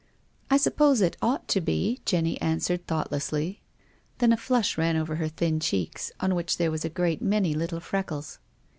""I 0.49 0.57
suppose 0.57 0.99
it 0.99 1.15
ought 1.21 1.47
to 1.49 1.61
be," 1.61 1.99
Jenny 2.05 2.41
answered, 2.41 2.87
thoughtlessly. 2.87 3.61
Then 4.17 4.33
a 4.33 4.35
flush 4.35 4.75
ran 4.75 4.95
over 4.97 5.17
her 5.17 5.27
thin 5.27 5.59
cheeks, 5.59 6.11
on 6.19 6.33
which 6.33 6.57
there 6.57 6.71
were 6.71 6.79
a 6.83 6.89
great 6.89 7.21
many 7.21 7.53
little 7.53 7.79
freckles. 7.79 8.39